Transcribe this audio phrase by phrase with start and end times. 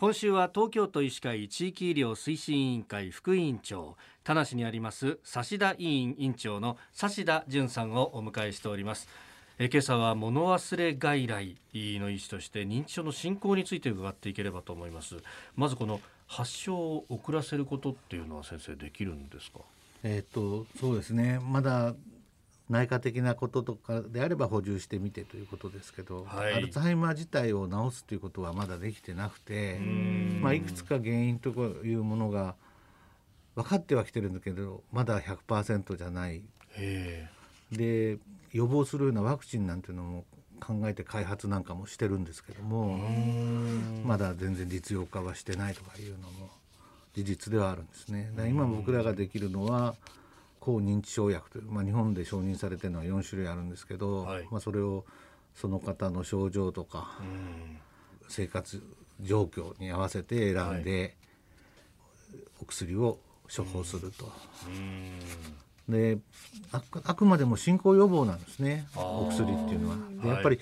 [0.00, 9.08] 今週は東京都医師会地域医療推進委員会副委員長田無にあります指田委員委員長の指田淳さんをお迎えしております。
[9.58, 15.16] え今朝は物忘れ外来の医師として認知症の進行について伺っていければと思います。
[15.56, 19.58] まずこの発症を遅らせることっていうのは先生できるんですか？
[20.04, 21.40] えっ、とそうですね。
[21.42, 21.92] まだ
[22.68, 29.78] 内科的なこととかであれば補充してみてということですけど、はい、アルツハイマー自体を治すということはまだできてなくて、
[30.40, 32.56] まあ、いくつか原因というものが
[33.54, 36.42] 分かってはきてるんだけどまだ100%じゃない。
[37.72, 38.18] で
[38.52, 40.24] 予防するようなワクチンなんていうのも
[40.60, 42.98] 考えて開発なんかもしてるんですけども
[44.04, 46.50] まだ全然実用化はしてないとかいうのも
[47.14, 48.30] 事実ではあるんですね。
[48.48, 49.96] 今僕らができるのは
[50.68, 55.06] 抗認知症薬という、まあ、日本で承認されてるのは4種類あるんですけど、はい、まあ、それを
[55.54, 57.18] その方の症状とか、
[58.28, 58.82] 生活
[59.22, 61.16] 状況に合わせて選んで、
[62.60, 63.18] お薬を
[63.54, 64.30] 処方すると。
[65.88, 66.18] で
[66.70, 68.86] ああくまでも進行予防なんですね。
[68.94, 69.96] お薬っていうのは。
[70.22, 70.60] でやっぱり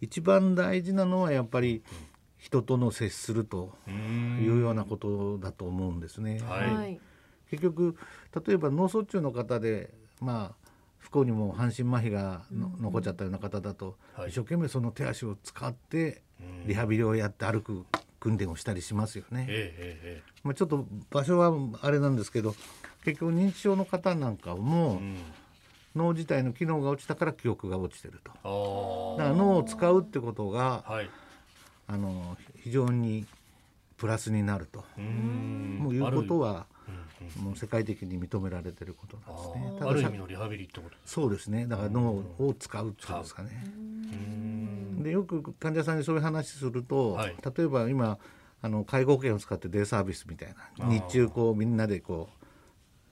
[0.00, 1.82] 一番大事なのはやっぱり
[2.38, 6.38] 人との接するというようなことだと思うんですね。
[6.38, 7.00] はい、
[7.50, 7.96] 結局
[8.46, 13.96] 例えば脳卒中の方でまあ不幸にも半身麻痺が残っちゃったような方だと、
[14.28, 16.22] 一生懸命その手足を使って
[16.66, 17.84] リハビリをやって歩く
[18.20, 20.22] 訓練をしたりしますよね。
[20.44, 22.54] まあ、ちょっと場所はあれなんですけど
[23.04, 25.00] 結局認知症の方なんかも、
[25.96, 29.16] 脳自体の機能が落ちたから記憶が落ちてると。
[29.18, 31.10] だから脳を使うってことが、はい、
[31.88, 33.26] あの非常に
[33.96, 34.84] プラスになると。
[34.98, 36.66] もういうことは
[37.42, 39.88] もう世界的に認められてることなんですね。
[39.88, 40.96] ある意味のリハビリってこと。
[41.04, 41.66] そうですね。
[41.66, 43.64] だから脳を使うってことですかね。
[45.02, 48.18] でよく患者さんにそういう話すると、はい、例えば今
[48.62, 52.46] あの介護保険を使ってデイサービスみたいな日中こうみんなでこう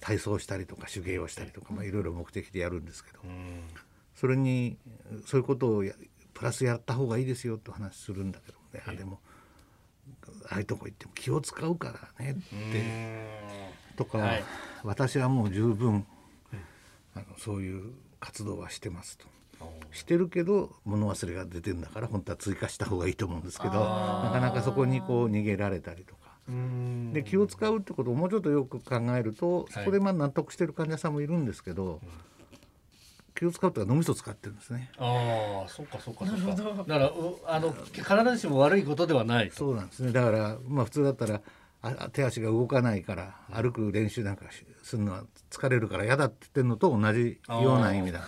[0.00, 3.18] 体操したりとか手芸をしたりとか、まあ、いろいろ目的でやるんですけど、
[4.14, 4.76] それに
[5.26, 5.84] そういうことを
[6.34, 9.20] プラスやった方がいいですよと話するんだけどね、あでも
[10.48, 12.34] ああいうとこ行っても気を使うからねっ
[12.72, 13.40] て。
[13.96, 14.44] とか、はい、
[14.82, 16.06] 私はもう十分
[17.14, 19.26] あのそういう活動はしてますと。
[19.92, 26.20] してるけど物忘れが出てるんだから本当は追加した方がいいと思うんですけどなかなかそこにこう逃げられたりとか。
[27.12, 32.00] で気を使うってことをもうちょっとよく考えるとそこでまあ納得してる患者さんもいるんですけど、
[33.40, 34.90] 気を使うと脳みそ使ってるんですね。
[34.98, 36.84] ああ、そっかそっかそっか。
[36.86, 37.10] だから
[37.46, 39.50] あの必ずしも悪いことではない。
[39.50, 40.12] そうなんですね。
[40.12, 41.40] だからまあ普通だったら
[41.80, 44.44] あ手足が動かないから歩く練習なんか
[44.82, 48.26] するのは疲れるから嫌だって言ってるのと同じような意味だと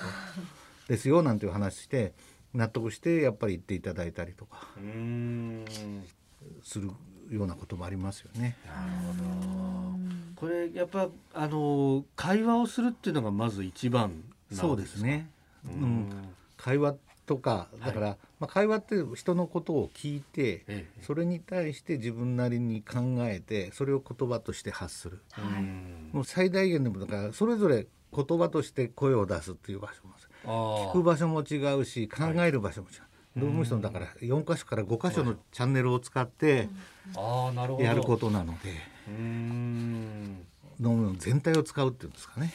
[0.89, 2.15] ですよなんていう話して
[2.55, 4.67] 納得してやっぱり言っていただいたりとか
[6.63, 6.91] する
[7.31, 8.57] ようなこともありますよね。
[8.67, 10.47] なるほど。
[10.47, 15.29] これやっぱあの会話をするっていうのがまず一番そうですね。
[15.65, 16.09] うん、
[16.57, 16.97] 会話
[17.27, 25.63] とかだから、はい、まあ、会話って人のことを聞いて、ええ、それに対して自分なりに考えてそれを言葉として発する、はい、
[26.15, 30.15] もう最大限でもだからそれぞれ言葉として声を出すっていう場所も
[30.89, 33.01] 聞く場所も違うし考える場所も違う。
[33.01, 33.09] はい。
[33.35, 36.69] ドームだから4箇所から5箇所のチャンネルを使って
[37.79, 38.93] やることなので。
[40.81, 42.53] 脳の全体を使うっていうんですかね。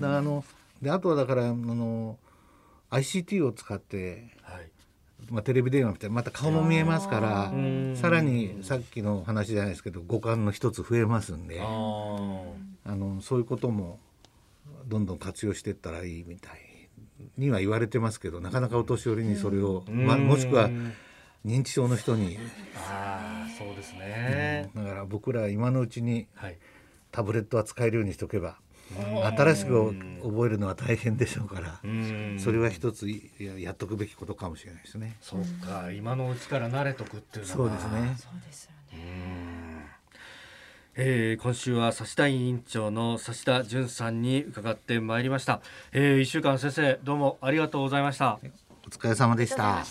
[0.00, 0.44] だあの
[0.82, 2.18] であとはだからあの
[2.90, 4.70] ICT を使って、はい、
[5.30, 7.52] まあ、テレビ電話みたいなまた顔も見えますから
[7.96, 13.98] さらにさっきの話じゃないですけど五感の一つ増えますんであのそういうことも
[14.86, 16.88] どんどん活用していったらいいみたい
[17.36, 20.70] には言われてますけどなかなかお年寄りにそれを、まあ、もしくは
[21.44, 22.38] 認知症の人に。
[22.76, 26.28] あそうですね、うん、だから僕ら今のうちに
[27.10, 28.58] タブレットは使えるようにしておけば、
[29.36, 31.80] 新しく覚えるのは大変でしょうから
[32.38, 33.08] それは一つ
[33.58, 35.16] やっとくべきことかもしれないですね。
[35.20, 38.16] そうか今のうちから慣れとくっていうのはそうですね。
[38.18, 39.68] そうですよね。
[41.00, 45.60] えー、今週は指田委員長の指田淳さんに伺ってまいりました、
[45.92, 48.40] えー、1週間先生どうもありがとうございました。
[48.84, 49.84] お疲れ様でした